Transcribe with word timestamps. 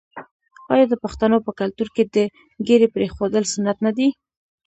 آیا 0.73 0.85
د 0.89 0.93
پښتنو 1.03 1.37
په 1.45 1.51
کلتور 1.59 1.87
کې 1.95 2.03
د 2.15 2.17
ږیرې 2.67 2.87
پریښودل 2.95 3.43
سنت 3.53 3.77
نه 3.85 3.91
دي؟ 3.97 4.07